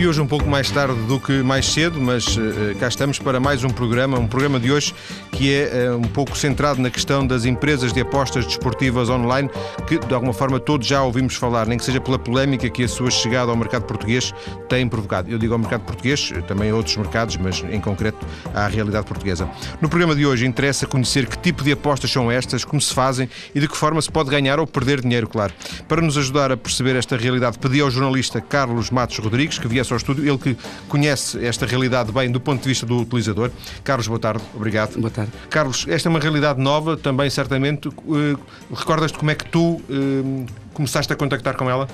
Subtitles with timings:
[0.00, 3.38] E hoje, um pouco mais tarde do que mais cedo, mas uh, cá estamos para
[3.38, 4.94] mais um programa, um programa de hoje
[5.30, 9.50] que é uh, um pouco centrado na questão das empresas de apostas desportivas online,
[9.86, 12.88] que de alguma forma todos já ouvimos falar, nem que seja pela polémica que a
[12.88, 14.32] sua chegada ao mercado português
[14.70, 15.30] tem provocado.
[15.30, 19.50] Eu digo ao mercado português, também a outros mercados, mas em concreto à realidade portuguesa.
[19.82, 23.28] No programa de hoje interessa conhecer que tipo de apostas são estas, como se fazem
[23.54, 25.52] e de que forma se pode ganhar ou perder dinheiro, claro.
[25.86, 29.89] Para nos ajudar a perceber esta realidade, pedi ao jornalista Carlos Matos Rodrigues que viesse
[29.92, 30.56] ao estúdio, ele que
[30.88, 33.50] conhece esta realidade bem do ponto de vista do utilizador.
[33.82, 34.98] Carlos, boa tarde, obrigado.
[34.98, 35.32] Boa tarde.
[35.48, 37.88] Carlos, esta é uma realidade nova, também certamente.
[37.88, 38.38] Uh,
[38.72, 41.88] Recordas-te como é que tu uh, começaste a contactar com ela?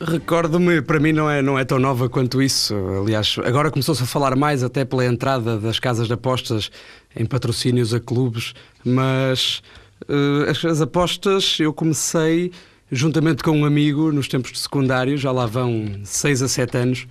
[0.00, 2.74] Recordo-me, para mim não é, não é tão nova quanto isso.
[3.00, 6.70] Aliás, agora começou-se a falar mais até pela entrada das casas de apostas
[7.14, 8.52] em patrocínios a clubes,
[8.84, 9.62] mas
[10.08, 12.50] uh, as, as apostas eu comecei
[12.92, 17.08] juntamente com um amigo nos tempos de secundário, já lá vão 6 a 7 anos.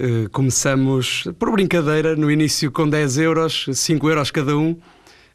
[0.00, 4.76] Uh, começamos por brincadeira, no início com 10 euros, 5 euros cada um.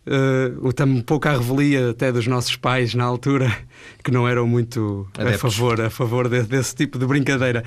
[0.05, 3.51] Uh, um pouco à revelia até dos nossos pais na altura,
[4.03, 7.63] que não eram muito a favor, a favor de, desse tipo de brincadeira.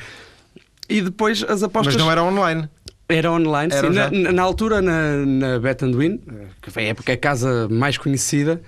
[0.88, 1.94] E depois as apostas.
[1.94, 2.68] Mas não era online.
[3.08, 4.20] Era online, era sim.
[4.22, 6.20] Na, na, altura, na, na Bet and Win,
[6.62, 8.60] que foi a época a casa mais conhecida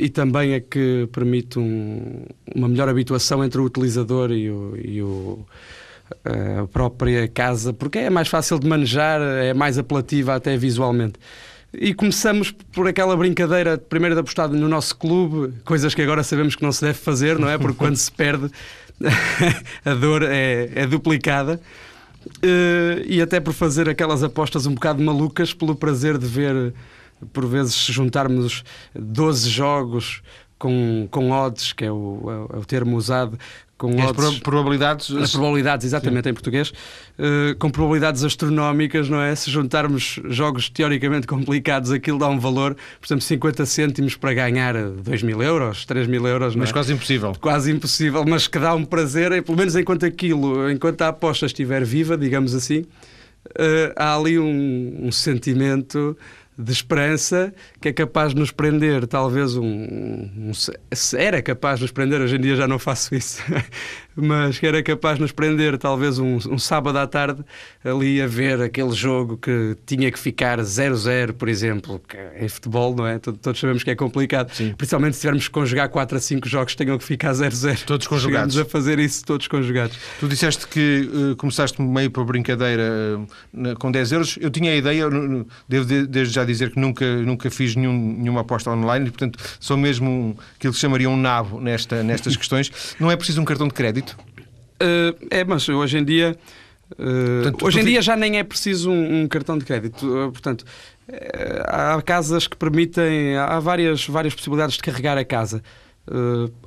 [0.00, 5.02] e também é que permite um, uma melhor habituação entre o utilizador e o, e
[5.02, 5.46] o
[6.24, 11.14] eh, a própria casa, porque é mais fácil de manejar, é mais apelativa até visualmente.
[11.72, 16.54] E começamos por aquela brincadeira, primeiro de apostar no nosso clube, coisas que agora sabemos
[16.54, 17.56] que não se deve fazer, não é?
[17.56, 18.50] Porque quando se perde,
[19.84, 21.58] a dor é, é duplicada.
[22.26, 26.74] Uh, e até por fazer aquelas apostas um bocado malucas, pelo prazer de ver,
[27.32, 30.22] por vezes, juntarmos 12 jogos
[30.58, 33.36] com, com odds, que é o, é o termo usado,
[33.76, 35.10] com as odds, probabilidades.
[35.10, 36.30] As probabilidades, exatamente, Sim.
[36.30, 39.34] em português, uh, com probabilidades astronómicas, não é?
[39.34, 44.74] Se juntarmos jogos teoricamente complicados, aquilo dá um valor, por exemplo, 50 cêntimos para ganhar
[44.74, 46.54] 2 mil euros, 3 mil euros.
[46.54, 46.72] Mas é?
[46.72, 47.32] quase impossível.
[47.40, 51.84] Quase impossível, mas que dá um prazer, pelo menos enquanto aquilo, enquanto a aposta estiver
[51.84, 56.16] viva, digamos assim, uh, há ali um, um sentimento
[56.58, 60.52] de esperança que é capaz de nos prender, talvez um, um,
[61.16, 63.42] era capaz de nos prender, hoje em dia já não faço isso,
[64.14, 67.44] mas que era capaz de nos prender talvez um, um, sábado à tarde
[67.84, 72.94] ali a ver aquele jogo que tinha que ficar 0-0, por exemplo, que em futebol,
[72.94, 73.18] não é?
[73.18, 74.74] Todos sabemos que é complicado, Sim.
[74.76, 77.84] principalmente se tivermos que conjugar 4 a 5 jogos que tenham que ficar 0-0.
[77.84, 78.54] Todos conjugados.
[78.54, 79.96] Chegamos a fazer isso todos conjugados.
[80.20, 84.38] Tu disseste que uh, começaste meio por brincadeira uh, com 10 euros.
[84.40, 85.06] Eu tinha a ideia,
[85.68, 89.76] devo desde já dizer que nunca, nunca fiz nenhum, nenhuma aposta online e, portanto, sou
[89.76, 92.70] mesmo um, aquilo que chamariam um nabo nesta, nestas questões.
[92.98, 94.01] Não é preciso um cartão de crédito?
[94.10, 96.36] Uh, é, mas hoje em dia.
[96.92, 100.06] Uh, portanto, hoje em dia já nem é preciso um, um cartão de crédito.
[100.06, 100.64] Uh, portanto,
[101.66, 103.36] há casas que permitem.
[103.36, 105.62] Há várias, várias possibilidades de carregar a casa.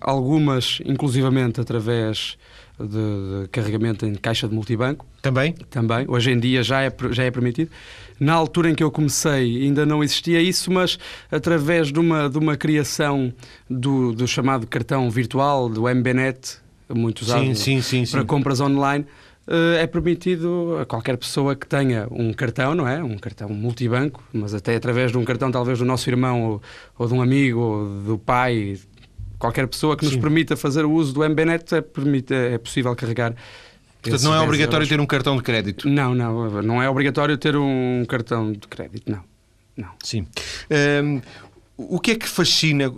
[0.02, 2.38] algumas, inclusivamente, através
[2.80, 5.06] de, de, carregamento em caixa de multibanco.
[5.22, 5.54] Também?
[5.70, 6.06] Também.
[6.08, 7.70] Hoje em dia já é, já é permitido.
[8.20, 10.98] Na altura em que eu comecei ainda não existia isso, mas
[11.30, 13.34] através de uma, de uma criação
[13.70, 19.06] do, do chamado cartão virtual, do MBNet, muito usado sim, sim, sim, para compras online,
[19.48, 23.04] eh, é permitido a qualquer pessoa que tenha um cartão, não é?
[23.04, 26.62] Um cartão multibanco, mas até através de um cartão talvez do nosso irmão ou,
[26.98, 28.80] ou de um amigo ou do pai,
[29.38, 33.36] qualquer pessoa que nos permita fazer o uso do MBNet é, permite, é possível carregar.
[34.02, 35.90] Portanto, não é obrigatório ter um cartão de crédito?
[35.90, 39.24] Não, não, não é obrigatório ter um cartão de crédito, não.
[39.76, 39.90] não.
[40.04, 40.28] Sim.
[41.04, 41.22] Um,
[41.78, 42.94] o que é que fascina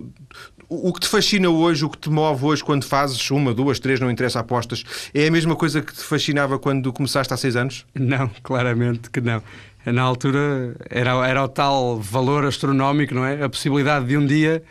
[0.69, 3.99] o que te fascina hoje, o que te move hoje quando fazes uma, duas, três,
[3.99, 4.83] não interessa apostas,
[5.13, 7.85] é a mesma coisa que te fascinava quando começaste há seis anos?
[7.95, 9.41] Não, claramente que não.
[9.85, 13.41] Na altura era, era o tal valor astronómico, não é?
[13.41, 14.61] A possibilidade de um dia,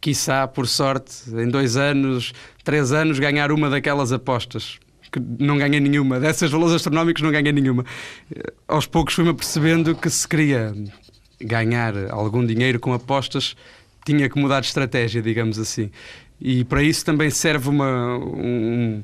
[0.00, 2.32] quiçá por sorte, em dois anos,
[2.62, 4.78] três anos, ganhar uma daquelas apostas.
[5.10, 6.20] Que não ganhei nenhuma.
[6.20, 7.84] Desses valores astronómicos não ganhei nenhuma.
[8.68, 10.72] Aos poucos fui-me percebendo que se queria
[11.40, 13.56] ganhar algum dinheiro com apostas
[14.04, 15.90] tinha que mudar de estratégia, digamos assim.
[16.40, 19.02] E para isso também serve uma, um,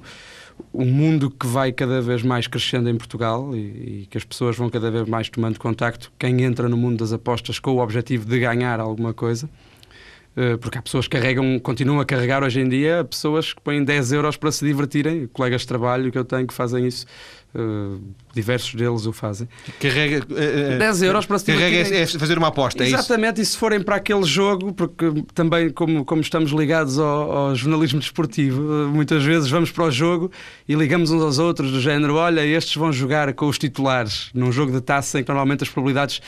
[0.72, 4.56] um mundo que vai cada vez mais crescendo em Portugal e, e, que as pessoas
[4.56, 6.10] vão cada vez mais tomando contacto.
[6.18, 9.48] Quem entra no mundo das apostas com o objetivo de ganhar alguma coisa.
[10.36, 13.82] Eh, porque há pessoas que carregam, continuam a carregar hoje em dia, pessoas que põem
[13.82, 17.06] 10 euros para se divertirem, colegas de trabalho que eu tenho que fazem isso.
[17.54, 18.02] Uh,
[18.34, 19.48] diversos deles o fazem.
[19.80, 23.40] Carrega uh, eh, 10 euros para se Carrega é, é fazer uma aposta, é Exatamente,
[23.40, 23.52] isso?
[23.52, 27.98] e se forem para aquele jogo, porque também, como, como estamos ligados ao, ao, jornalismo
[27.98, 28.60] desportivo,
[28.92, 30.30] muitas vezes vamos para o jogo
[30.68, 34.52] e ligamos uns aos outros, do género: olha, estes vão jogar com os titulares num
[34.52, 36.20] jogo de taça em que normalmente as probabilidades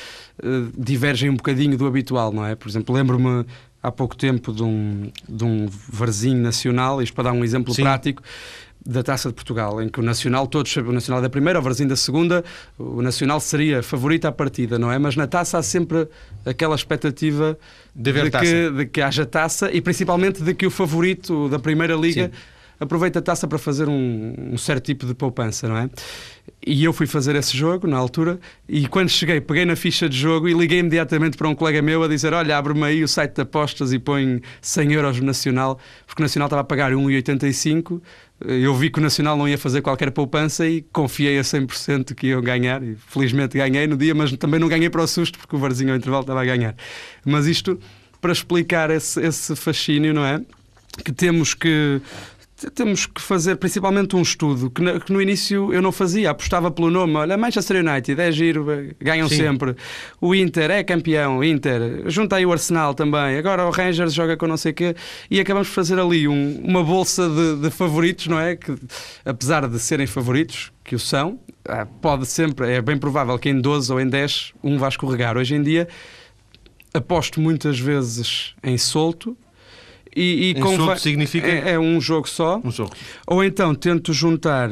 [0.78, 2.54] divergem um bocadinho do habitual, não é?
[2.54, 3.44] Por exemplo, lembro-me
[3.82, 7.82] há pouco tempo de um, de um varzinho nacional, isto para dar um exemplo Sim.
[7.82, 8.22] prático,
[8.84, 11.88] da Taça de Portugal, em que o Nacional, todos o Nacional da primeira, o Varzinho
[11.88, 12.44] da segunda,
[12.78, 14.98] o Nacional seria favorito à partida, não é?
[14.98, 16.08] Mas na taça há sempre
[16.46, 17.58] aquela expectativa
[17.94, 21.94] de, de, que, de que haja taça e principalmente de que o favorito da primeira
[21.94, 22.40] liga Sim.
[22.80, 25.90] aproveite a taça para fazer um, um certo tipo de poupança, não é?
[26.66, 28.38] E eu fui fazer esse jogo na altura
[28.68, 32.02] e quando cheguei peguei na ficha de jogo e liguei imediatamente para um colega meu
[32.02, 35.78] a dizer olha, abre-me aí o site de apostas e põe 100 euros no Nacional
[36.04, 38.02] porque o Nacional estava a pagar 1,85
[38.40, 42.28] eu vi que o Nacional não ia fazer qualquer poupança e confiei a 100% que
[42.28, 45.56] iam ganhar e felizmente ganhei no dia, mas também não ganhei para o susto porque
[45.56, 46.76] o Varzinho ao intervalo estava a ganhar.
[47.24, 47.78] Mas isto
[48.20, 50.40] para explicar esse, esse fascínio, não é?
[51.04, 52.00] Que temos que
[52.74, 56.70] temos que fazer principalmente um estudo que, no, que no início eu não fazia, apostava
[56.70, 57.14] pelo nome.
[57.14, 58.66] Olha, Manchester United é giro,
[59.00, 59.36] ganham Sim.
[59.36, 59.76] sempre.
[60.20, 62.02] O Inter é campeão, Inter.
[62.06, 63.38] Junta aí o Arsenal também.
[63.38, 64.96] Agora o Rangers joga com não sei o quê.
[65.30, 68.56] E acabamos por fazer ali um, uma bolsa de, de, favoritos, não é?
[68.56, 68.74] Que
[69.24, 73.60] apesar de serem favoritos, que o são, ah, pode sempre, é bem provável que em
[73.60, 75.36] 12 ou em 10 um vá escorregar.
[75.36, 75.86] Hoje em dia
[76.92, 79.36] aposto muitas vezes em solto
[80.14, 80.96] e, e convém...
[80.96, 81.46] significa?
[81.46, 82.60] É, é, um jogo só.
[82.64, 82.92] Um jogo.
[83.26, 84.70] Ou então tento juntar.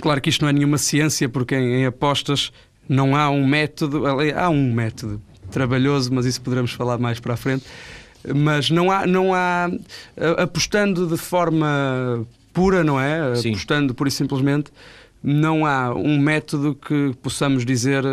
[0.00, 2.52] Claro que isto não é nenhuma ciência, porque em, em apostas
[2.88, 4.04] não há um método.
[4.36, 5.20] Há um método
[5.50, 7.64] trabalhoso, mas isso poderemos falar mais para a frente.
[8.34, 9.68] Mas não há, não há
[10.38, 13.34] apostando de forma pura, não é?
[13.34, 13.50] Sim.
[13.50, 14.70] Apostando pura e simplesmente,
[15.22, 18.04] não há um método que possamos dizer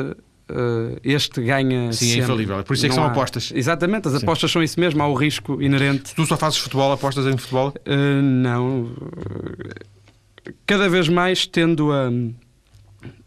[1.03, 1.91] este ganha.
[1.91, 2.21] Sim, é sempre.
[2.21, 2.63] é infalível.
[2.63, 3.07] Por isso é que são há...
[3.07, 3.51] apostas.
[3.53, 4.23] Exatamente, as Sim.
[4.23, 6.15] apostas são isso mesmo, há o risco inerente.
[6.15, 7.73] Tu só fazes futebol, apostas em futebol?
[7.87, 8.91] Uh, não.
[10.65, 12.09] Cada vez mais tendo a,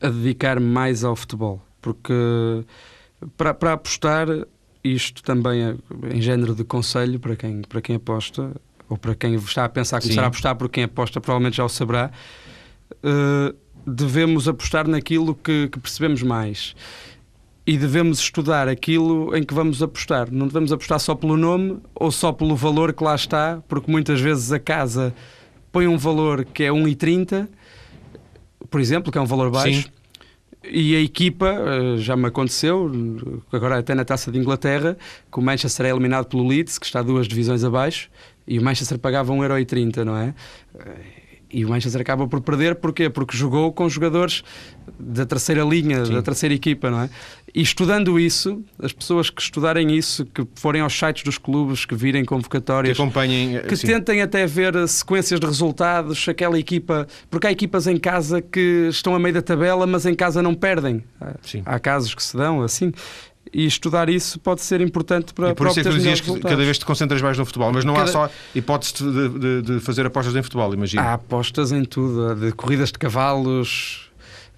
[0.00, 2.12] a dedicar-me mais ao futebol, porque
[3.36, 4.26] para, para apostar,
[4.82, 5.74] isto também é
[6.14, 8.52] em género de conselho para quem, para quem aposta,
[8.88, 10.24] ou para quem está a pensar começar Sim.
[10.24, 12.10] a apostar, por quem aposta provavelmente já o saberá.
[12.92, 13.54] Uh,
[13.86, 16.74] devemos apostar naquilo que, que percebemos mais
[17.72, 20.30] e devemos estudar aquilo em que vamos apostar.
[20.30, 24.20] Não devemos apostar só pelo nome ou só pelo valor que lá está, porque muitas
[24.20, 25.14] vezes a casa
[25.72, 27.48] põe um valor que é 1,30,
[28.68, 29.84] por exemplo, que é um valor baixo.
[29.84, 29.90] Sim.
[30.70, 32.92] E a equipa, eh, já me aconteceu,
[33.50, 34.98] agora até na taça de Inglaterra,
[35.32, 38.10] que o Manchester é eliminado pelo Leeds, que está duas divisões abaixo,
[38.46, 40.34] e o Manchester pagava 1,30€, não é?
[41.52, 43.10] E o Manchester acaba por perder, porquê?
[43.10, 44.42] Porque jogou com jogadores
[44.98, 46.14] da terceira linha, Sim.
[46.14, 47.10] da terceira equipa, não é?
[47.54, 51.94] E estudando isso, as pessoas que estudarem isso, que forem aos sites dos clubes, que
[51.94, 53.88] virem convocatórias, que acompanhem, que sim.
[53.88, 59.14] tentem até ver sequências de resultados, aquela equipa, porque há equipas em casa que estão
[59.14, 61.04] a meio da tabela, mas em casa não perdem.
[61.42, 61.62] Sim.
[61.66, 62.90] Há casos que se dão assim
[63.52, 66.40] e estudar isso pode ser importante para E por isso é que tu dizias que
[66.40, 68.08] cada vez te concentras mais no futebol, mas não cada...
[68.08, 71.02] há só hipótese de, de, de, fazer apostas em futebol, imagina.
[71.02, 74.10] Há apostas em tudo, de corridas de cavalos,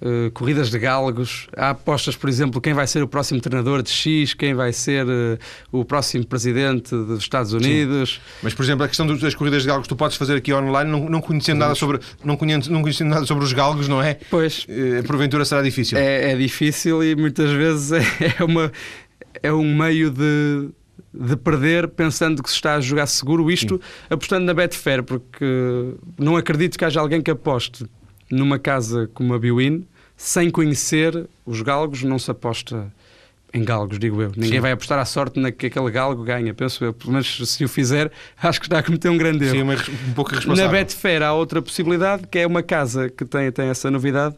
[0.02, 3.88] Uh, corridas de galgos, há apostas, por exemplo, quem vai ser o próximo treinador de
[3.88, 5.38] X, quem vai ser uh,
[5.72, 8.14] o próximo presidente dos Estados Unidos.
[8.14, 8.20] Sim.
[8.42, 11.08] Mas, por exemplo, a questão das corridas de galgos, tu podes fazer aqui online, não,
[11.08, 14.18] não conhecendo nada sobre não conhecendo, não conhecendo nada sobre os galgos, não é?
[14.28, 14.66] Pois.
[14.68, 15.96] Uh, porventura será difícil.
[15.96, 18.02] É, é difícil e muitas vezes é,
[18.38, 18.70] é uma
[19.42, 20.68] é um meio de
[21.14, 23.80] de perder pensando que se está a jogar seguro, isto Sim.
[24.10, 27.86] apostando na Betfair, porque não acredito que haja alguém que aposte
[28.30, 32.92] numa casa como a Biwin sem conhecer os galgos, não se aposta
[33.52, 34.32] em galgos, digo eu.
[34.36, 34.60] Ninguém Sim.
[34.60, 36.94] vai apostar à sorte na que aquele galgo ganha, penso eu.
[37.04, 38.10] Mas se o fizer,
[38.42, 39.54] acho que está a cometer um grande erro.
[39.54, 40.72] Sim, um pouco responsável.
[40.72, 44.34] Na Betfair há outra possibilidade, que é uma casa que tem, tem essa novidade,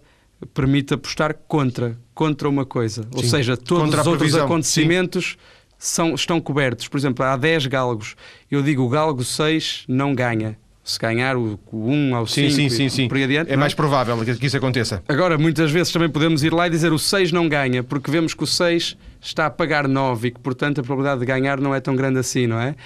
[0.53, 3.05] permite apostar contra, contra uma coisa.
[3.05, 3.09] Sim.
[3.15, 5.39] Ou seja, todos contra os outros acontecimentos
[5.79, 6.87] são, estão cobertos.
[6.87, 8.17] Por exemplo, há 10 galgos.
[8.51, 12.89] Eu digo o galgo 6 não ganha se ganhar o 1 ao 5 sim, sim,
[12.89, 13.51] sim, por aí adiante.
[13.51, 15.03] É, é mais provável que isso aconteça.
[15.09, 18.33] Agora, muitas vezes também podemos ir lá e dizer o 6 não ganha, porque vemos
[18.33, 21.75] que o 6 está a pagar 9 e que, portanto, a probabilidade de ganhar não
[21.75, 22.77] é tão grande assim, não é?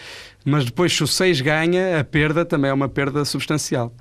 [0.47, 3.95] Mas depois, se o 6 ganha, a perda também é uma perda substancial.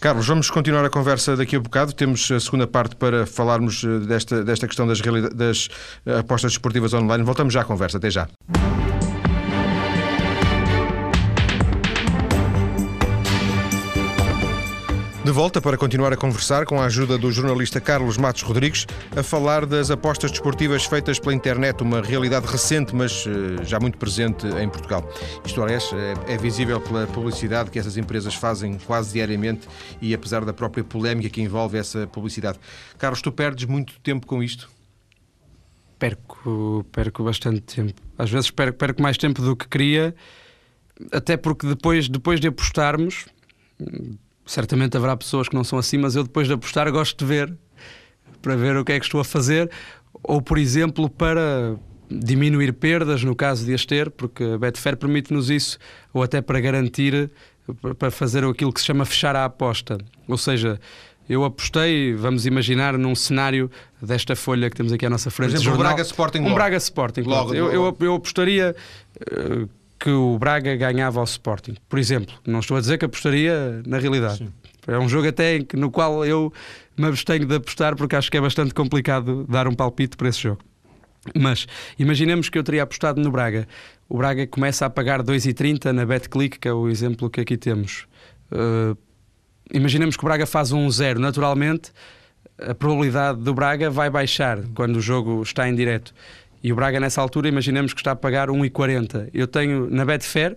[0.00, 1.92] Carlos, vamos continuar a conversa daqui a bocado.
[1.92, 5.00] Temos a segunda parte para falarmos eh, desta, desta questão das,
[5.32, 5.68] das
[6.04, 7.22] eh, apostas desportivas online.
[7.22, 7.98] Voltamos já à conversa.
[7.98, 8.26] Até já.
[15.26, 19.24] De volta para continuar a conversar com a ajuda do jornalista Carlos Matos Rodrigues a
[19.24, 24.46] falar das apostas desportivas feitas pela internet, uma realidade recente, mas eh, já muito presente
[24.46, 25.12] em Portugal.
[25.44, 29.66] Isto, aliás, é, é visível pela publicidade que essas empresas fazem quase diariamente
[30.00, 32.60] e apesar da própria polémica que envolve essa publicidade.
[32.96, 34.70] Carlos, tu perdes muito tempo com isto?
[35.98, 38.00] Perco, perco bastante tempo.
[38.16, 40.14] Às vezes perco, perco mais tempo do que queria,
[41.10, 43.26] até porque depois, depois de apostarmos
[44.46, 47.52] certamente haverá pessoas que não são assim, mas eu depois de apostar gosto de ver
[48.40, 49.68] para ver o que é que estou a fazer,
[50.22, 51.76] ou por exemplo para
[52.08, 55.78] diminuir perdas no caso de as ter, porque a Betfair permite-nos isso,
[56.14, 57.30] ou até para garantir,
[57.98, 59.98] para fazer aquilo que se chama fechar a aposta.
[60.28, 60.78] Ou seja,
[61.28, 65.50] eu apostei, vamos imaginar, num cenário desta folha que temos aqui à nossa frente.
[65.50, 66.38] Por exemplo, um Braga Sporting.
[66.38, 67.22] Um Braga Sporting.
[67.22, 68.76] Logo, eu, eu, eu, apostaria.
[69.20, 71.76] Uh, que o Braga ganhava ao Sporting.
[71.88, 74.38] Por exemplo, não estou a dizer que apostaria na realidade.
[74.38, 74.52] Sim.
[74.86, 76.52] É um jogo até no qual eu
[76.96, 80.40] me abstenho de apostar porque acho que é bastante complicado dar um palpite para esse
[80.40, 80.60] jogo.
[81.34, 81.66] Mas
[81.98, 83.66] imaginemos que eu teria apostado no Braga.
[84.08, 88.06] O Braga começa a pagar 2,30 na BetClick, que é o exemplo que aqui temos.
[88.52, 88.96] Uh,
[89.72, 91.18] imaginemos que o Braga faz um 0.
[91.18, 91.90] Naturalmente,
[92.58, 96.14] a probabilidade do Braga vai baixar quando o jogo está em direto.
[96.66, 99.30] E o Braga, nessa altura, imaginemos que está a pagar 1,40.
[99.32, 100.56] Eu tenho na Betfair,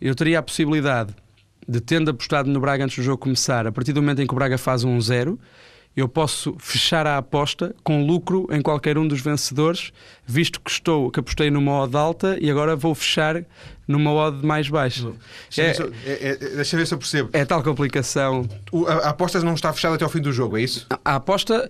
[0.00, 1.14] eu teria a possibilidade
[1.68, 4.32] de, tendo apostado no Braga antes do jogo começar, a partir do momento em que
[4.32, 5.38] o Braga faz um 0,
[5.94, 9.92] eu posso fechar a aposta com lucro em qualquer um dos vencedores,
[10.24, 13.44] visto que estou que apostei numa odd alta e agora vou fechar
[13.86, 15.12] numa odd mais baixa.
[15.54, 17.28] Deixa, é, é, é, deixa ver se eu percebo.
[17.34, 18.48] É tal complicação.
[18.72, 20.86] O, a, a, aposta não está fechada até ao fim do jogo, é isso?
[20.88, 21.68] A, a aposta,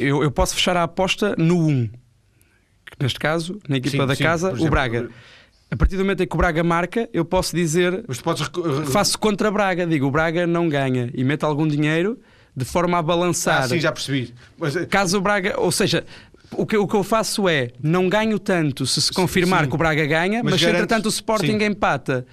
[0.00, 1.90] eu, eu posso fechar a aposta no 1
[3.00, 5.10] neste caso, na equipa sim, da sim, casa, exemplo, o Braga.
[5.70, 8.04] A partir do momento em que o Braga marca, eu posso dizer.
[8.06, 8.48] Mas podes...
[8.90, 12.18] Faço contra Braga, digo o Braga não ganha e meto algum dinheiro
[12.56, 13.62] de forma a balançar.
[13.62, 14.34] Ah, sim, já percebi.
[14.58, 14.74] Mas...
[14.74, 15.54] Eh, Caso o Braga.
[15.58, 16.04] Ou seja,
[16.52, 19.74] o que, o que eu faço é não ganho tanto se se confirmar sim, que
[19.76, 20.82] o Braga ganha, mas, mas garantes...
[20.82, 21.64] entretanto o Sporting sim.
[21.64, 22.26] empata.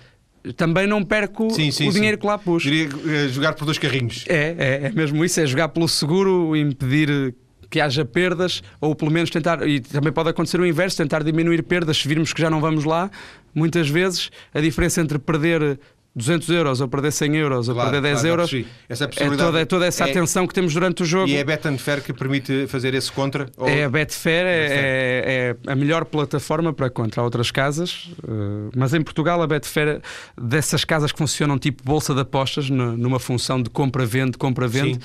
[0.55, 2.63] Também não perco sim, sim, o dinheiro que lá pus.
[2.63, 4.25] Diria eh, jogar por dois carrinhos.
[4.27, 7.35] É, é, é mesmo isso, é jogar pelo seguro, impedir
[7.69, 11.63] que haja perdas, ou pelo menos tentar, e também pode acontecer o inverso, tentar diminuir
[11.63, 13.09] perdas se virmos que já não vamos lá.
[13.53, 15.79] Muitas vezes a diferença entre perder
[16.17, 19.61] 200 euros ou perder 100 euros ou claro, perder 10 claro, euros essa é, toda,
[19.61, 21.27] é toda essa é, atenção que temos durante o jogo.
[21.29, 23.47] E é a Betfair que permite fazer esse contra?
[23.55, 23.69] Ou...
[23.69, 28.95] É a Betfair, é, é, é, a melhor plataforma para contra outras casas, eh, mas
[28.95, 30.01] em Portugal a Betfair,
[30.35, 34.99] dessas casas que funcionam tipo bolsa de apostas, numa função de compra-vende, compra-vende.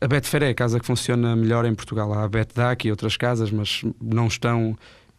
[0.00, 2.12] A Betfair é a casa que funciona melhor em Portugal.
[2.12, 4.76] Há a BetDAC e outras casas, mas não estão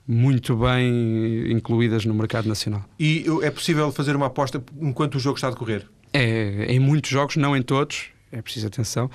[0.08, 2.84] muito bem incluídas no mercado nacional.
[3.00, 5.86] E é possível fazer uma aposta enquanto o jogo está a decorrer?
[6.12, 9.10] É, em muitos jogos, não em todos, é preciso atenção.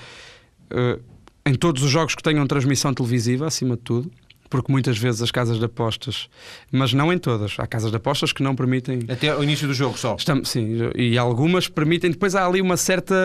[0.71, 1.03] Uh,
[1.45, 4.11] em todos os jogos que tenham transmissão televisiva, acima de tudo,
[4.55, 6.29] porque muitas vezes as casas de apostas,
[6.71, 9.01] mas não em todas, há casas de apostas que não permitem.
[9.09, 10.15] Até o início do jogo só.
[10.17, 12.13] Estamos, sim, e algumas permitem.
[12.13, 13.17] Depois há ali uma certa.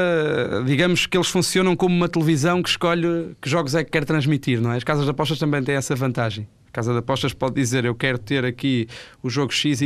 [0.65, 4.59] Digamos que eles funcionam como uma televisão que escolhe que jogos é que quer transmitir,
[4.59, 4.77] não é?
[4.77, 6.47] As casas de apostas também têm essa vantagem.
[6.67, 8.87] A casa de apostas pode dizer: Eu quero ter aqui
[9.21, 9.83] o jogo XYZ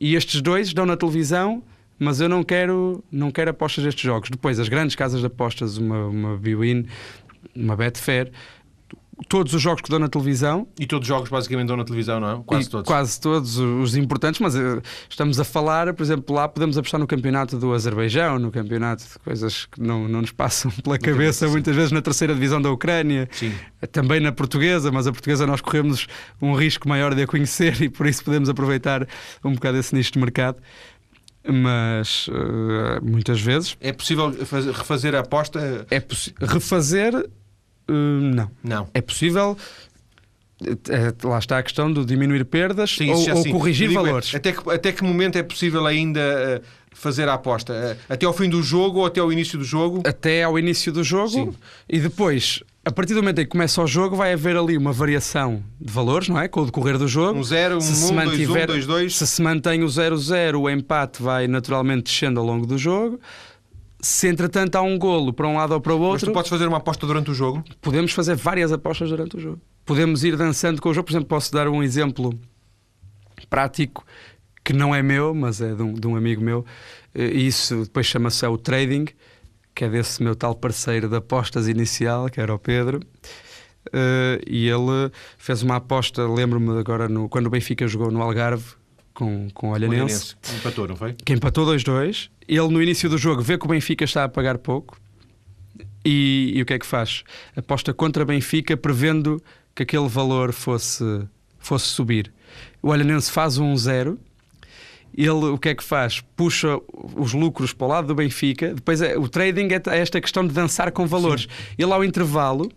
[0.00, 1.62] e estes dois dão na televisão
[1.98, 4.28] mas eu não quero, não quero apostas destes jogos.
[4.28, 6.86] Depois, as grandes casas de apostas, uma, uma Bwin,
[7.54, 8.32] uma Betfair,
[9.28, 10.66] todos os jogos que dão na televisão.
[10.78, 12.42] E todos os jogos basicamente dão na televisão, não é?
[12.44, 12.86] Quase todos.
[12.86, 17.06] Quase todos os importantes, mas uh, estamos a falar, por exemplo, lá podemos apostar no
[17.06, 21.74] campeonato do Azerbaijão, no campeonato de coisas que não, não nos passam pela cabeça, muitas
[21.74, 23.52] vezes na terceira divisão da Ucrânia, Sim.
[23.90, 26.06] também na portuguesa, mas a portuguesa nós corremos
[26.40, 29.06] um risco maior de a conhecer e por isso podemos aproveitar
[29.44, 30.58] um bocado esse nicho de mercado
[31.44, 33.76] mas uh, muitas vezes.
[33.80, 35.86] É possível fazer, refazer a aposta?
[35.90, 36.00] É
[36.46, 37.12] refazer
[37.88, 38.50] Hum, não.
[38.62, 38.88] Não.
[38.94, 39.56] É possível.
[40.88, 44.34] É, lá está a questão de diminuir perdas Sim, ou, ou corrigir digo, valores.
[44.34, 46.60] Até que, até que momento é possível ainda eh,
[46.92, 47.72] fazer a aposta?
[47.72, 50.02] Eh, até ao fim do jogo ou até ao início do jogo?
[50.06, 51.54] Até ao início do jogo Sim.
[51.88, 54.92] e depois, a partir do momento em que começa o jogo, vai haver ali uma
[54.92, 56.46] variação de valores, não é?
[56.46, 57.38] Com o decorrer do jogo.
[57.38, 59.16] Um 0, um 1, 2, 1, 2, 2.
[59.16, 63.18] Se se mantém o 0-0, o empate vai naturalmente descendo ao longo do jogo.
[64.02, 66.26] Se entretanto há um golo para um lado ou para o outro.
[66.26, 67.62] Mas tu podes fazer uma aposta durante o jogo?
[67.80, 69.60] Podemos fazer várias apostas durante o jogo.
[69.86, 71.06] Podemos ir dançando com o jogo.
[71.06, 72.36] Por exemplo, posso dar um exemplo
[73.48, 74.04] prático
[74.64, 76.64] que não é meu, mas é de um, de um amigo meu.
[77.14, 79.06] E isso depois chama-se o trading,
[79.74, 83.00] que é desse meu tal parceiro de apostas inicial, que era o Pedro.
[83.88, 88.64] Uh, e ele fez uma aposta, lembro-me agora, no, quando o Benfica jogou no Algarve,
[89.14, 90.36] com, com o Olhanense.
[90.40, 91.14] Que empatou, não foi?
[91.14, 92.30] Que empatou 2-2.
[92.48, 94.98] Ele, no início do jogo, vê que o Benfica está a pagar pouco.
[96.04, 97.22] e, e o que é que faz?
[97.56, 99.42] Aposta contra Benfica, prevendo
[99.74, 101.04] que aquele valor fosse,
[101.58, 102.32] fosse subir.
[102.82, 104.18] O Olhanense faz um zero.
[105.16, 106.20] Ele o que é que faz?
[106.34, 106.78] Puxa
[107.16, 108.74] os lucros para o lado do Benfica.
[108.74, 111.42] Depois é, o trading é, é esta questão de dançar com valores.
[111.42, 111.48] Sim.
[111.78, 112.70] Ele, ao intervalo,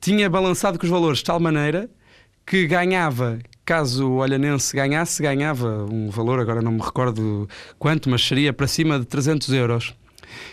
[0.00, 1.88] tinha balançado com os valores de tal maneira
[2.44, 7.46] que ganhava caso o Olhanense ganhasse, ganhava um valor, agora não me recordo
[7.78, 9.94] quanto, mas seria para cima de 300 euros.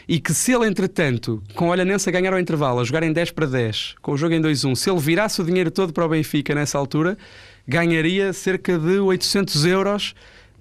[0.05, 3.13] E que se ele, entretanto, com o Olhanense a ganhar ao intervalo, a jogar em
[3.13, 6.05] 10 para 10, com o jogo em 2-1, se ele virasse o dinheiro todo para
[6.05, 7.17] o Benfica nessa altura,
[7.65, 10.13] ganharia cerca de 800 euros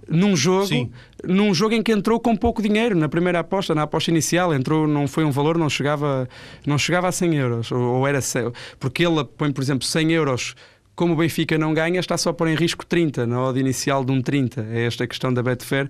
[0.08, 0.92] num jogo, Sim.
[1.25, 4.87] num jogo em que entrou com pouco dinheiro na primeira aposta, na aposta inicial, entrou,
[4.87, 6.28] não foi um valor, não chegava,
[6.64, 8.20] não chegava a 100 euros, ou, ou era
[8.78, 10.54] porque ele põe, por exemplo, 100 euros
[10.95, 14.05] como o Benfica não ganha, está só a pôr em risco 30, na odd inicial
[14.05, 14.67] de um 30.
[14.71, 15.89] É esta questão da Betfair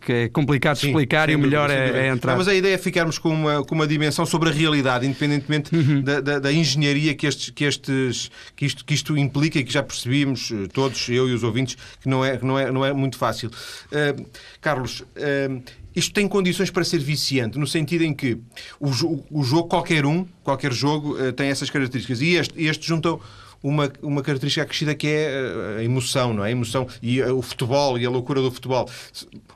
[0.00, 2.32] que é complicado de explicar e o melhor é, é, entrar.
[2.32, 5.74] Não, mas a ideia é ficarmos com uma, com uma dimensão sobre a realidade, independentemente
[5.74, 6.00] uhum.
[6.00, 9.72] da, da, da, engenharia que, estes, que, estes, que, isto, que isto implica e que
[9.72, 12.92] já percebíamos, eh, todos, eu e os ouvintes, que não é, não é, não é
[12.94, 13.50] muito fácil.
[13.50, 14.26] Uh,
[14.60, 15.62] Carlos, uh,
[15.94, 18.38] isto tem condições para ser viciante, no sentido em que
[18.80, 18.88] o,
[19.30, 22.22] o jogo, qualquer um, qualquer jogo, uh, tem essas características.
[22.22, 23.20] E este, este juntam
[23.64, 26.48] uma, uma característica acrescida que é eh, a emoção, não é?
[26.48, 28.86] A emoção e eh, o futebol e a loucura do futebol.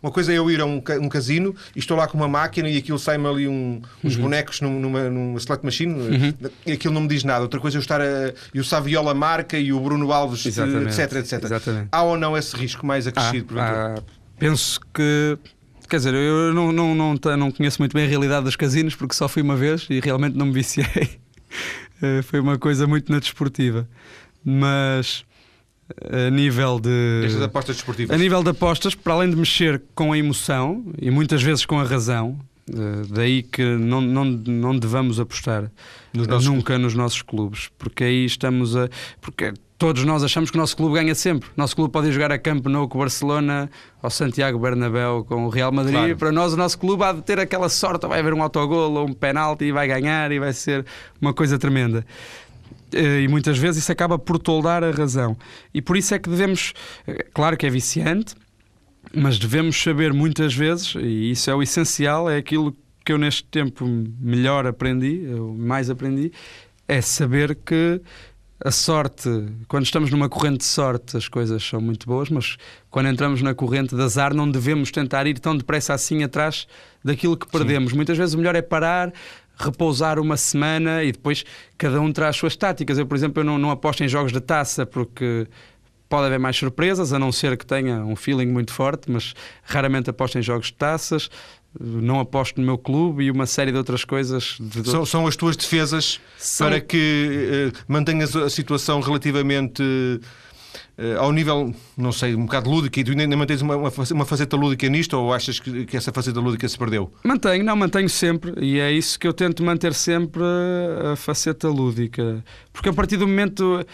[0.02, 2.70] Uma coisa é eu ir a um, um casino e estou lá com uma máquina
[2.70, 4.22] e aquilo sai-me ali um, uns uhum.
[4.22, 6.34] bonecos numa, numa slot machine uhum.
[6.64, 7.42] e aquilo não me diz nada.
[7.42, 8.32] Outra coisa é eu estar a.
[8.54, 10.98] E o Saviola marca e o Bruno Alves, Exatamente.
[10.98, 11.44] etc, etc.
[11.44, 11.88] Exatamente.
[11.92, 13.60] Há ou não esse risco mais acrescido?
[13.60, 14.02] Ah, ah,
[14.38, 15.36] penso que.
[15.86, 19.14] Quer dizer, eu não, não, não, não conheço muito bem a realidade dos casinos porque
[19.14, 21.18] só fui uma vez e realmente não me viciei.
[22.02, 23.88] Eh, foi uma coisa muito na desportiva.
[24.44, 25.24] Mas
[26.10, 27.24] a nível de.
[27.24, 28.14] Estas apostas desportivas.
[28.14, 31.80] A nível de apostas, para além de mexer com a emoção e muitas vezes com
[31.80, 32.38] a razão,
[32.70, 35.70] eh, daí que não, não, não devamos apostar
[36.12, 36.82] nos nunca clubes.
[36.82, 38.88] nos nossos clubes, porque aí estamos a.
[39.20, 41.48] Porque todos nós achamos que o nosso clube ganha sempre.
[41.48, 43.70] O nosso clube pode jogar a campo no com o Barcelona
[44.02, 45.94] ou Santiago Bernabéu com o Real Madrid.
[45.94, 46.16] Claro.
[46.16, 49.06] Para nós, o nosso clube há de ter aquela sorte, vai haver um autogol ou
[49.06, 50.84] um penalti e vai ganhar e vai ser
[51.20, 52.04] uma coisa tremenda.
[52.92, 55.36] Eh, e muitas vezes isso acaba por toldar a razão.
[55.72, 56.72] E por isso é que devemos,
[57.06, 58.34] eh, claro que é viciante,
[59.14, 63.44] mas devemos saber muitas vezes, e isso é o essencial, é aquilo que eu neste
[63.44, 63.86] tempo
[64.20, 65.22] melhor aprendi,
[65.56, 66.32] mais aprendi,
[66.86, 68.00] é saber que
[68.64, 69.28] a sorte,
[69.68, 72.56] quando estamos numa corrente de sorte, as coisas são muito boas, mas
[72.90, 76.66] quando entramos na corrente de azar, não devemos tentar ir tão depressa assim atrás
[77.04, 77.90] daquilo que perdemos.
[77.90, 77.96] Sim.
[77.96, 79.12] Muitas vezes o melhor é parar,
[79.56, 81.44] repousar uma semana e depois
[81.76, 82.98] cada um traz suas táticas.
[82.98, 85.46] Eu, por exemplo, eu não, não aposto em jogos de taça porque
[86.08, 90.08] pode haver mais surpresas, a não ser que tenha um feeling muito forte, mas raramente
[90.10, 91.30] aposto em jogos de taças
[91.78, 94.56] não aposto no meu clube e uma série de outras coisas.
[94.60, 94.88] De...
[94.88, 96.66] São, são as tuas defesas são...
[96.66, 99.82] para que uh, mantenhas a situação relativamente.
[99.82, 104.24] Uh, ao nível, não sei, um bocado lúdica, e tu ainda mantens uma, uma, uma
[104.24, 107.12] faceta lúdica nisto ou achas que, que, essa faceta lúdica se perdeu?
[107.22, 110.42] Mantenho, não, mantenho sempre e é isso que eu tento manter sempre
[111.12, 112.44] a faceta lúdica.
[112.72, 113.86] Porque a partir do momento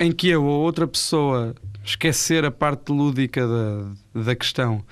[0.00, 1.54] em que eu ou outra pessoa
[1.84, 4.82] esquecer a parte lúdica da, da questão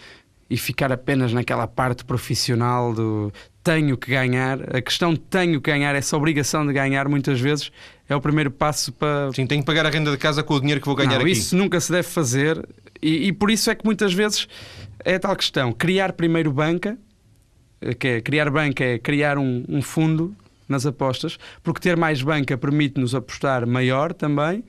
[0.49, 3.33] e ficar apenas naquela parte profissional do
[3.65, 4.77] tenho que ganhar.
[4.77, 7.73] A questão de tenho que ganhar, essa obrigação de ganhar, muitas vezes
[8.09, 9.33] é o primeiro passo para.
[9.33, 11.21] Sim, tenho que pagar a renda de casa com o dinheiro que vou ganhar Não,
[11.23, 11.33] aqui.
[11.33, 12.65] Isso nunca se deve fazer
[13.03, 14.47] e, e, por isso é que muitas vezes
[15.05, 15.73] é tal questão.
[15.73, 16.97] Criar primeiro banca,
[17.99, 20.35] que é criar banca é criar um, um fundo
[20.69, 24.65] nas apostas, porque ter mais banca permite-nos apostar maior também.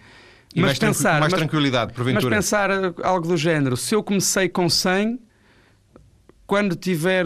[0.56, 2.36] E mas mais pensar, mais tranquilidade, porventura.
[2.36, 2.70] Mas pensar
[3.04, 5.20] algo do género, se eu comecei com 100
[6.48, 7.26] quando tiver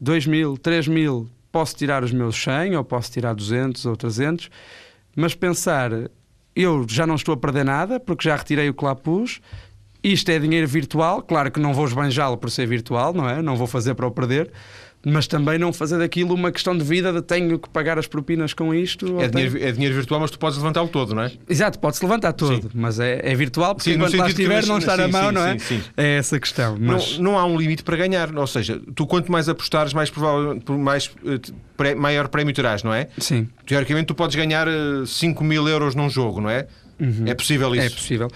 [0.00, 4.50] 2 mil, 3 mil, posso tirar os meus 100 ou posso tirar 200 ou 300,
[5.14, 5.90] mas pensar,
[6.54, 8.84] eu já não estou a perder nada porque já retirei o que
[10.02, 13.42] isto é dinheiro virtual, claro que não vou esbanjá-lo por ser virtual, não é?
[13.42, 14.50] Não vou fazer para o perder,
[15.08, 18.52] mas também não fazer daquilo uma questão de vida de tenho que pagar as propinas
[18.52, 19.20] com isto.
[19.20, 21.30] É, dinheiro, é dinheiro, virtual, mas tu podes levantá-lo todo, não é?
[21.48, 22.70] Exato, pode-se levantar todo, sim.
[22.74, 25.46] mas é, é, virtual porque sim, enquanto lá estiver não está na mão, sim, não
[25.46, 25.56] é?
[25.96, 26.76] É essa questão.
[26.80, 27.18] Mas...
[27.18, 30.60] Não, não, há um limite para ganhar, ou seja, tu quanto mais apostares, mais provável,
[30.76, 33.06] mais eh, maior prémio terás, não é?
[33.16, 33.48] Sim.
[33.64, 34.66] Teoricamente tu podes ganhar
[35.06, 36.66] 5 eh, mil euros num jogo, não é?
[36.98, 37.22] Uhum.
[37.26, 37.86] É possível isso?
[37.86, 38.30] É possível.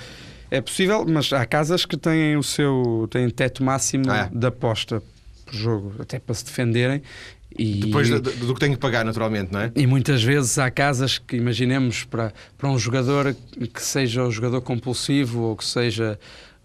[0.53, 4.29] É possível, mas há casas que têm o seu têm teto máximo ah.
[4.33, 5.03] de aposta
[5.51, 7.03] por jogo, até para se defenderem.
[7.59, 9.73] E, Depois do, do, que tem que pagar, naturalmente, não é?
[9.75, 13.35] E muitas vezes há casas que, imaginemos, para, para um jogador
[13.75, 16.19] que seja o jogador compulsivo ou que seja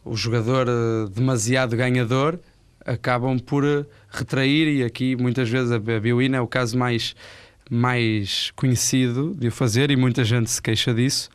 [0.04, 2.40] o jogador eh, demasiado ganhador,
[2.86, 7.16] acabam por eh, retrair, e aqui muitas vezes a Biowin é o caso mais,
[7.68, 11.32] mais conhecido de o fazer e muita gente se queixa disso.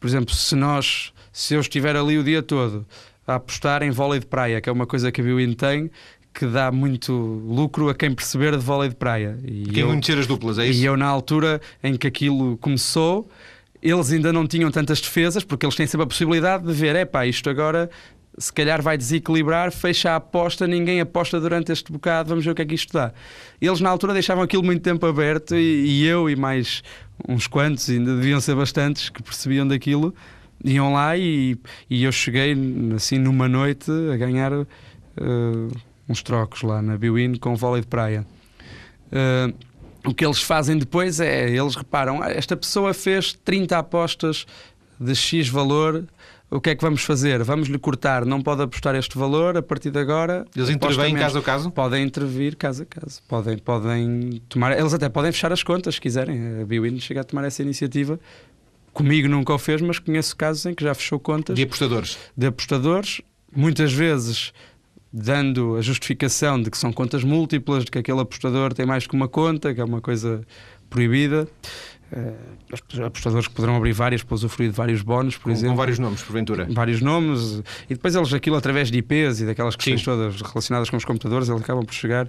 [0.00, 2.86] Por exemplo, se nós, se eu estiver ali o dia todo
[3.26, 5.90] a apostar em vôlei de praia, que é uma coisa que a Biwin tem,
[6.34, 9.38] que dá muito lucro a quem perceber de vôlei de praia.
[9.44, 10.80] E quem eu, conhecer as duplas, é isso?
[10.80, 13.28] E eu, na altura em que aquilo começou,
[13.80, 17.04] eles ainda não tinham tantas defesas, porque eles têm sempre a possibilidade de ver, é
[17.04, 17.88] pá, isto agora
[18.36, 22.54] se calhar vai desequilibrar, fecha a aposta, ninguém aposta durante este bocado, vamos ver o
[22.54, 23.12] que é que isto dá.
[23.60, 26.82] Eles na altura deixavam aquilo muito tempo aberto e, e eu e mais
[27.28, 30.12] uns quantos, ainda deviam ser bastantes, que percebiam daquilo,
[30.64, 31.56] iam lá e,
[31.88, 32.56] e eu cheguei
[32.96, 34.66] assim numa noite a ganhar uh,
[36.08, 38.26] uns trocos lá na Biwin com vôlei de praia.
[39.06, 39.54] Uh,
[40.06, 44.46] o que eles fazem depois é, eles reparam, ah, esta pessoa fez 30 apostas
[45.00, 46.04] de X valor,
[46.50, 47.42] o que é que vamos fazer?
[47.42, 50.44] Vamos lhe cortar, não pode apostar este valor a partir de agora.
[50.54, 51.70] Eles intervêm caso a caso?
[51.70, 53.22] Podem intervir caso a caso.
[53.26, 56.60] Podem, podem tomar, eles até podem fechar as contas se quiserem.
[56.60, 58.20] A Biwin chega a tomar essa iniciativa.
[58.92, 61.56] Comigo nunca o fez, mas conheço casos em que já fechou contas.
[61.56, 62.18] De apostadores?
[62.36, 63.20] De apostadores,
[63.52, 64.52] muitas vezes
[65.16, 69.14] dando a justificação de que são contas múltiplas, de que aquele apostador tem mais que
[69.14, 70.42] uma conta, que é uma coisa
[70.90, 71.46] proibida.
[72.12, 75.70] Uh, apostadores que poderão abrir várias para usufruir de vários bónus, por com, exemplo.
[75.70, 76.66] Com vários nomes, porventura.
[76.68, 77.62] Vários nomes.
[77.88, 80.04] E depois eles, aquilo através de IPs e daquelas questões Sim.
[80.04, 82.28] todas relacionadas com os computadores, eles acabam por chegar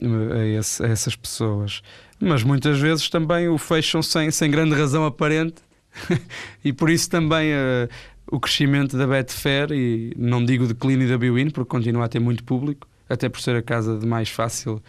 [0.00, 0.06] eh,
[0.40, 1.82] a, esse, a, essas pessoas.
[2.20, 5.62] Mas muitas vezes também o fecham sem, sem grande razão aparente.
[6.64, 7.88] e por isso também uh,
[8.32, 12.42] o crescimento da Betfair, e não digo declínio da Biwin, porque continua a ter muito
[12.42, 14.82] público, até por ser a casa de mais fácil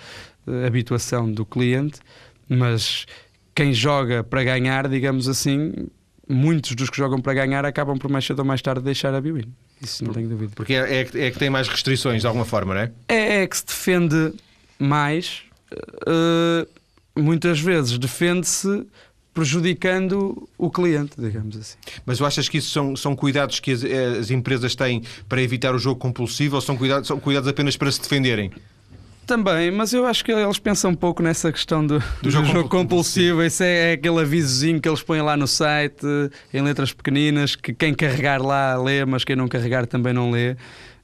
[0.48, 2.00] uh, habituação do cliente,
[2.48, 3.06] mas
[3.54, 5.74] quem joga para ganhar, digamos assim,
[6.28, 9.20] muitos dos que jogam para ganhar acabam por mais cedo ou mais tarde deixar a
[9.20, 9.54] Biwin.
[9.82, 10.54] Isso não tenho dúvida.
[10.56, 12.92] Porque é, é, é, que tem mais restrições de alguma forma, não é?
[13.10, 14.34] É, é que se defende
[14.80, 15.44] mais.
[16.08, 16.66] Uh,
[17.22, 18.88] muitas vezes defende-se
[19.34, 21.78] prejudicando o cliente, digamos assim.
[22.06, 25.74] Mas tu achas que isso são, são cuidados que as, as empresas têm para evitar
[25.74, 28.52] o jogo compulsivo ou são cuidados, são cuidados apenas para se defenderem?
[29.26, 32.46] Também, mas eu acho que eles pensam um pouco nessa questão do, do, do jogo,
[32.46, 33.42] jogo, compulsivo.
[33.42, 36.06] Isso é, é, aquele avisozinho que eles põem lá no site,
[36.54, 40.58] em letras pequeninas, que quem carregar lá lê, mas quem não carregar também não lê.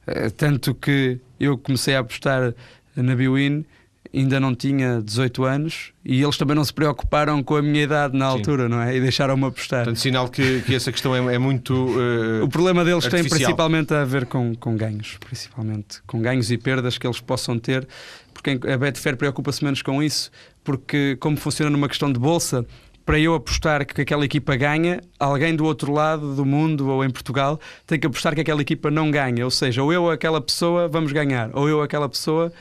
[0.06, 2.54] Eh, tanto que eu comecei a apostar
[2.94, 3.64] na Biwin
[4.12, 8.16] ainda não tinha 18 anos e eles também não se preocuparam com a minha idade
[8.16, 8.68] na altura, Sim.
[8.70, 8.96] não é?
[8.96, 9.84] E deixaram-me apostar.
[9.84, 11.74] Portanto, sinal que, que essa questão é, é muito.
[11.74, 13.28] Uh, o problema deles artificial.
[13.28, 17.58] tem principalmente a ver com, com ganhos, principalmente com ganhos e perdas que eles possam
[17.58, 17.86] ter,
[18.34, 20.30] porque a Betfair preocupa-se menos com isso,
[20.64, 22.66] porque como funciona numa questão de bolsa.
[23.02, 27.10] Para eu apostar que aquela equipa ganha, alguém do outro lado do mundo ou em
[27.10, 29.44] Portugal tem que apostar que aquela equipa não ganha.
[29.44, 32.52] Ou seja, ou eu ou aquela pessoa vamos ganhar, ou eu aquela pessoa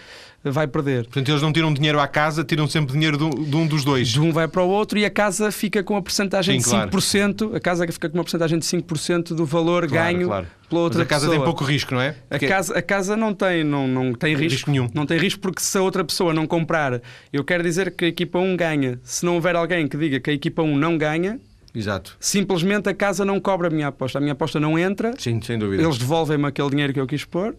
[0.43, 1.03] vai perder.
[1.05, 3.83] Portanto, eles não tiram dinheiro à casa, tiram sempre dinheiro de um, de um dos
[3.83, 4.07] dois.
[4.07, 6.75] De um vai para o outro e a casa fica com a porcentagem Sim, de
[6.87, 7.55] 5%, claro.
[7.55, 10.47] a casa fica com uma porcentagem de 5% do valor claro, ganho claro.
[10.69, 11.37] pela outra Mas a casa pessoa.
[11.37, 12.15] tem pouco risco, não é?
[12.29, 12.45] Porque...
[12.45, 14.89] A, casa, a casa não tem, não, não tem risco, risco nenhum.
[14.93, 17.01] Não tem risco porque se a outra pessoa não comprar,
[17.33, 18.99] eu quero dizer que a equipa 1 ganha.
[19.03, 21.39] Se não houver alguém que diga que a equipa 1 não ganha,
[21.71, 22.17] Exato.
[22.19, 24.17] Simplesmente a casa não cobra a minha aposta.
[24.17, 25.13] A minha aposta não entra.
[25.19, 25.83] Sim, sem dúvida.
[25.83, 27.55] Eles devolvem-me aquele dinheiro que eu quis pôr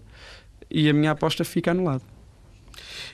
[0.70, 2.02] e a minha aposta fica anulada.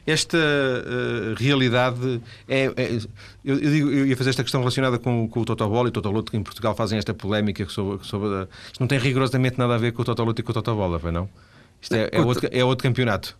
[0.07, 2.64] Esta uh, realidade é.
[2.77, 2.99] é
[3.45, 5.92] eu, eu, digo, eu, ia fazer esta questão relacionada com, com o Totobol e o
[5.92, 8.07] Totoloto, que em Portugal fazem esta polémica sobre.
[8.07, 10.55] sobre a, isto não tem rigorosamente nada a ver com o Totoloto e com o
[10.55, 11.29] Totobola, foi não?
[11.81, 13.37] Isto é, é, outro, é outro campeonato.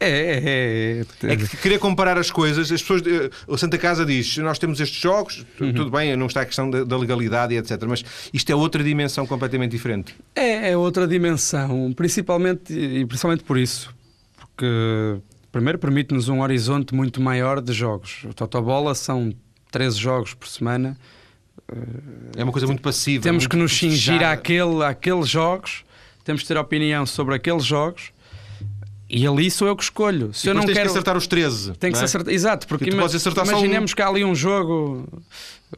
[0.00, 1.32] É, é, é.
[1.32, 3.02] é que querer comparar as coisas, as pessoas.
[3.46, 5.72] O Santa Casa diz: nós temos estes jogos, uhum.
[5.72, 7.80] tudo bem, não está a questão da, da, legalidade e etc.
[7.86, 10.14] Mas isto é outra dimensão completamente diferente.
[10.34, 13.94] É, é outra dimensão, principalmente e principalmente por isso.
[14.36, 14.66] Porque
[15.52, 18.24] Primeiro, permite-nos um horizonte muito maior de jogos.
[18.24, 19.34] O Totobola são
[19.70, 20.96] 13 jogos por semana.
[22.34, 23.22] É uma coisa muito passiva.
[23.22, 25.84] Temos muito que nos cingir àquele, àqueles jogos,
[26.24, 28.12] temos que ter opinião sobre aqueles jogos.
[29.08, 30.32] E ali sou eu que escolho.
[30.32, 30.86] Se e eu não tens quero...
[30.86, 31.74] que acertar os 13.
[31.74, 32.02] Tem que é?
[32.02, 32.32] acertar.
[32.32, 33.02] Exato, porque ima...
[33.02, 33.94] imaginemos um...
[33.94, 35.06] que há ali um jogo,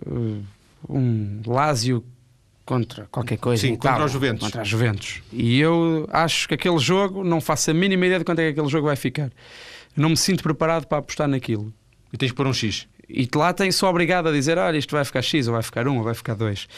[0.06, 0.44] uh,
[0.88, 2.04] um Lásio
[2.64, 3.66] contra qualquer coisa.
[3.66, 4.40] Sim, contra os Juventus.
[4.40, 5.22] Contra a Juventus.
[5.32, 8.50] E eu acho que aquele jogo, não faço a mínima ideia de quanto é que
[8.52, 9.30] aquele jogo vai ficar.
[9.96, 11.72] não me sinto preparado para apostar naquilo.
[12.12, 12.86] E tens que pôr um X.
[13.08, 15.86] E lá tem só obrigado a dizer: olha, isto vai ficar X, ou vai ficar
[15.86, 16.68] 1, ou vai ficar 2.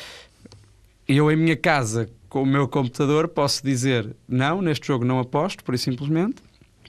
[1.08, 5.18] E eu, em minha casa, com o meu computador, posso dizer: não, neste jogo não
[5.18, 6.42] aposto, por isso simplesmente.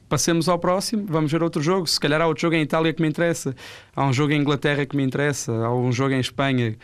[0.10, 1.86] Passemos ao próximo, vamos ver outro jogo.
[1.86, 3.54] Se calhar há outro jogo em Itália que me interessa,
[3.94, 6.78] há um jogo em Inglaterra que me interessa, há um jogo em Espanha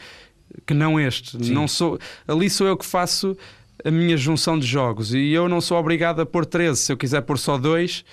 [0.65, 1.37] que não este.
[1.51, 3.37] Não sou, ali sou eu que faço
[3.83, 6.79] a minha junção de jogos e eu não sou obrigado a pôr 13.
[6.79, 8.05] Se eu quiser pôr só dois,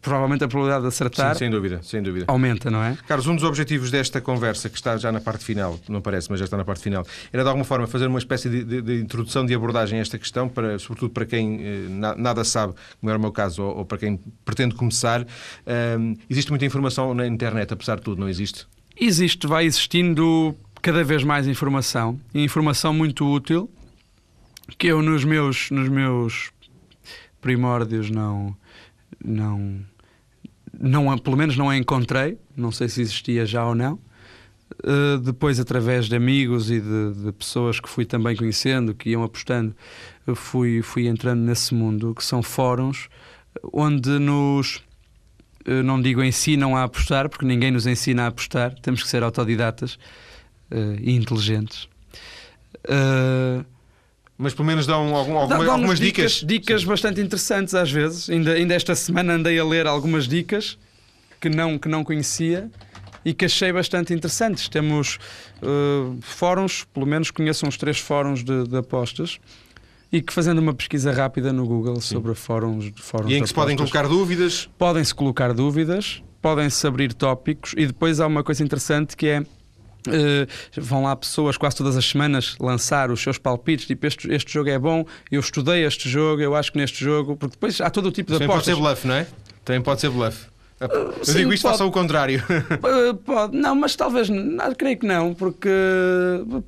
[0.00, 1.34] provavelmente a probabilidade de acertar.
[1.34, 2.24] Sim, sem dúvida, sem dúvida.
[2.28, 2.96] Aumenta, não é?
[3.06, 6.38] Carlos, um dos objetivos desta conversa, que está já na parte final, não parece, mas
[6.38, 9.00] já está na parte final, era de alguma forma fazer uma espécie de, de, de
[9.00, 13.18] introdução de abordagem a esta questão, para, sobretudo para quem eh, nada sabe, como era
[13.18, 15.26] o meu caso, ou, ou para quem pretende começar.
[15.98, 18.66] Um, existe muita informação na internet, apesar de tudo, não existe?
[18.98, 23.70] Existe, vai existindo cada vez mais informação, e informação muito útil,
[24.76, 26.50] que eu nos meus, nos meus
[27.40, 28.56] primórdios não
[29.24, 29.80] não,
[30.78, 33.98] não pelo menos não a encontrei, não sei se existia já ou não.
[34.84, 39.22] Uh, depois, através de amigos e de, de, pessoas que fui também conhecendo, que iam
[39.22, 39.76] apostando,
[40.34, 43.08] fui, fui entrando nesse mundo, que são fóruns
[43.72, 44.76] onde nos,
[45.68, 49.22] uh, não digo ensinam a apostar, porque ninguém nos ensina a apostar, temos que ser
[49.22, 49.98] autodidatas
[50.72, 51.88] uh, e inteligentes.
[54.36, 56.32] Mas pelo menos dão algum, alguma, algumas dicas.
[56.32, 58.28] Dicas, dicas bastante interessantes às vezes.
[58.28, 60.76] Ainda, ainda esta semana andei a ler algumas dicas
[61.40, 62.68] que não, que não conhecia
[63.24, 64.68] e que achei bastante interessantes.
[64.68, 65.18] Temos
[65.62, 69.38] uh, fóruns, pelo menos conheço uns três fóruns de, de apostas
[70.10, 72.16] e que fazendo uma pesquisa rápida no Google Sim.
[72.16, 77.14] sobre fóruns, fóruns e em que se podem colocar dúvidas podem-se colocar dúvidas podem-se abrir
[77.14, 79.42] tópicos e depois há uma coisa interessante que é
[80.08, 80.46] Uh,
[80.80, 84.70] vão lá pessoas quase todas as semanas lançar os seus palpites, tipo este, este jogo
[84.70, 88.06] é bom, eu estudei este jogo, eu acho que neste jogo, porque depois há todo
[88.06, 88.74] o tipo de Também apostas.
[88.74, 89.26] pode ser bluff, não é?
[89.64, 90.52] Também pode ser bluff.
[90.80, 92.42] Eu Sim, digo isto, pode, faça o contrário.
[93.24, 95.70] Pode, não, mas talvez, não, creio que não, porque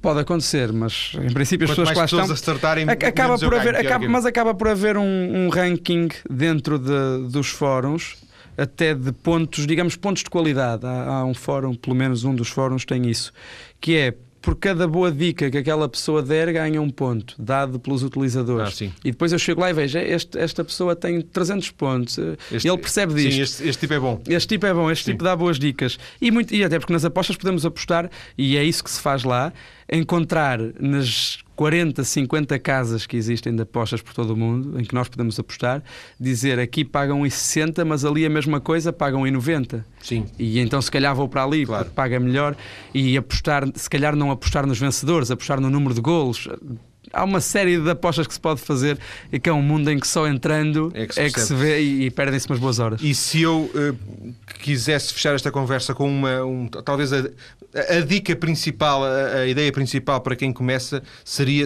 [0.00, 2.34] pode acontecer, mas em princípio as Quanto pessoas que lá estão.
[2.34, 7.48] Acertarem, acaba por haver, acaba, mas acaba por haver um, um ranking dentro de, dos
[7.48, 8.16] fóruns
[8.56, 10.86] até de pontos, digamos, pontos de qualidade.
[10.86, 13.32] Há, há, um fórum, pelo menos um dos fóruns tem isso,
[13.80, 14.14] que é
[14.44, 18.82] por cada boa dica que aquela pessoa der, ganha um ponto, dado pelos utilizadores.
[18.82, 22.18] Ah, e depois eu chego lá e vejo, este, esta pessoa tem 300 pontos,
[22.52, 23.32] este, ele percebe disto.
[23.32, 24.20] Sim, este, este, tipo é bom.
[24.28, 25.10] Este tipo é bom, este sim.
[25.12, 25.98] tipo dá boas dicas.
[26.20, 29.24] E, muito, e até porque nas apostas podemos apostar, e é isso que se faz
[29.24, 29.50] lá,
[29.90, 34.94] encontrar nas 40, 50 casas que existem de apostas por todo o mundo, em que
[34.94, 35.82] nós podemos apostar,
[36.18, 39.84] dizer aqui pagam 1,60, mas ali a mesma coisa pagam 1,90.
[40.02, 40.26] Sim.
[40.38, 41.90] E então se calhar vou para ali claro.
[41.90, 42.56] paga melhor
[42.92, 46.48] e apostar, se calhar não apostar nos vencedores, apostar no número de golos
[47.14, 48.98] há uma série de apostas que se pode fazer
[49.32, 51.54] e que é um mundo em que só entrando é que se, é que se
[51.54, 53.00] vê e, e perdem-se umas boas horas.
[53.02, 57.24] E se eu uh, quisesse fechar esta conversa com uma, um, talvez a,
[57.74, 61.64] a, dica principal, a, a, ideia principal para quem começa seria,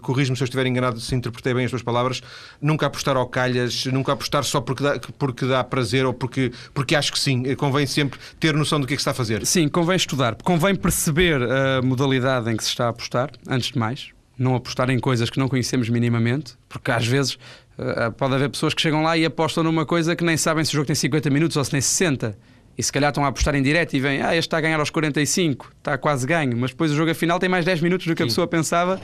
[0.00, 2.22] corrijo-me se eu estiver enganado, se interpretei bem as tuas palavras,
[2.60, 6.94] nunca apostar ao calhas, nunca apostar só porque dá, porque dá prazer ou porque, porque
[6.94, 7.42] acho que sim.
[7.56, 9.44] Convém sempre ter noção do que é que se está a fazer.
[9.46, 10.36] Sim, convém estudar.
[10.42, 14.90] Convém perceber a modalidade em que se está a apostar, antes de mais não apostar
[14.90, 17.34] em coisas que não conhecemos minimamente, porque às vezes
[17.78, 20.72] uh, pode haver pessoas que chegam lá e apostam numa coisa que nem sabem se
[20.72, 22.36] o jogo tem 50 minutos ou se tem 60.
[22.76, 24.80] E se calhar estão a apostar em direto e vêm, ah, este está a ganhar
[24.80, 28.14] aos 45, está quase ganho, mas depois o jogo afinal tem mais 10 minutos do
[28.14, 28.24] que Sim.
[28.24, 28.98] a pessoa pensava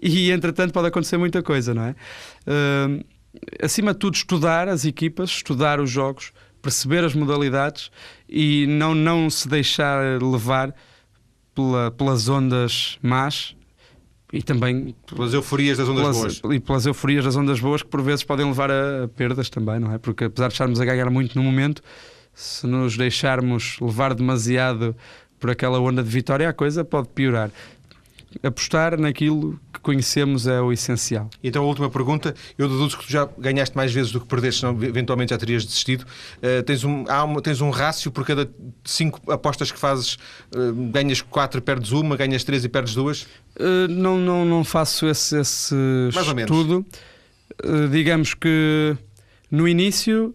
[0.00, 1.94] e entretanto pode acontecer muita coisa, não é?
[2.46, 3.04] Uh,
[3.60, 7.90] acima de tudo, estudar as equipas, estudar os jogos, perceber as modalidades
[8.28, 10.72] e não, não se deixar levar
[11.54, 13.56] pela, pelas ondas más
[14.32, 17.88] e também pelas euforias das ondas pelas, boas e pelas euforias das ondas boas que
[17.88, 19.98] por vezes podem levar a perdas também, não é?
[19.98, 21.82] Porque apesar de estarmos a ganhar muito no momento,
[22.34, 24.94] se nos deixarmos levar demasiado
[25.40, 27.50] por aquela onda de vitória, a coisa pode piorar
[28.42, 31.30] apostar naquilo que conhecemos é o essencial.
[31.42, 32.34] Então, a última pergunta.
[32.56, 35.64] Eu deduzo que tu já ganhaste mais vezes do que perdeste, senão eventualmente já terias
[35.64, 36.04] desistido.
[36.38, 38.50] Uh, tens, um, há uma, tens um rácio por cada
[38.84, 40.14] cinco apostas que fazes,
[40.54, 43.22] uh, ganhas quatro perdes uma, ganhas três e perdes duas?
[43.58, 45.74] Uh, não, não, não faço esse, esse
[46.14, 46.84] mais estudo.
[47.90, 48.96] digamos que
[49.50, 50.34] no início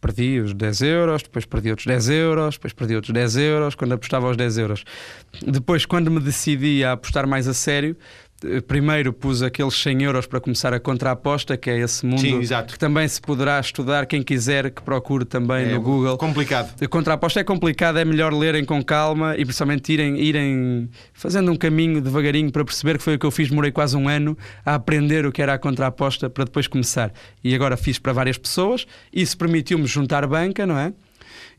[0.00, 3.92] perdi os 10 euros, depois perdi outros 10 euros, depois perdi outros 10 euros, quando
[3.92, 4.84] apostava aos 10 euros.
[5.42, 7.96] Depois, quando me decidi a apostar mais a sério,
[8.66, 12.78] primeiro pus aqueles 100 euros para começar a contra-aposta, que é esse mundo Sim, que
[12.78, 14.06] também se poderá estudar.
[14.06, 16.16] Quem quiser que procure também é no Google.
[16.16, 16.72] Complicado.
[16.80, 21.56] A contra-aposta é complicado, é melhor lerem com calma e principalmente irem, irem fazendo um
[21.56, 23.48] caminho devagarinho para perceber que foi o que eu fiz.
[23.48, 27.12] Demorei quase um ano a aprender o que era a contra-aposta para depois começar.
[27.42, 28.86] E agora fiz para várias pessoas.
[29.12, 30.92] Isso permitiu-me juntar banca, não é?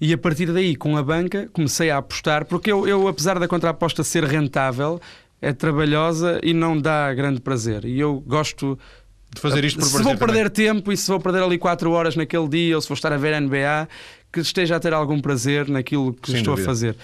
[0.02, 3.50] E a partir daí, com a banca, comecei a apostar, porque eu, eu apesar da
[3.50, 5.00] contra-aposta ser rentável,
[5.42, 7.86] é trabalhosa e não dá grande prazer.
[7.86, 8.78] E eu gosto
[9.34, 12.16] de fazer isto por Se vou perder tempo e se vou perder ali 4 horas
[12.16, 13.88] naquele dia ou se vou estar a ver NBA,
[14.32, 16.70] que esteja a ter algum prazer naquilo que Sem estou dúvida.
[16.70, 16.96] a fazer.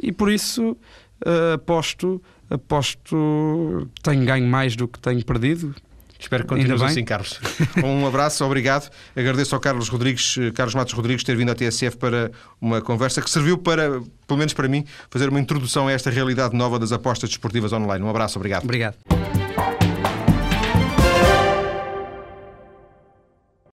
[0.00, 5.74] E por isso uh, aposto, aposto, tenho ganho mais do que tenho perdido.
[6.22, 7.40] Espero que continues assim, Carlos.
[7.82, 8.90] um abraço, obrigado.
[9.14, 12.30] Agradeço ao Carlos Rodrigues, Carlos Matos Rodrigues, ter vindo à TSF para
[12.60, 16.56] uma conversa que serviu para, pelo menos para mim, fazer uma introdução a esta realidade
[16.56, 18.04] nova das apostas desportivas online.
[18.04, 18.62] Um abraço, obrigado.
[18.64, 18.96] Obrigado.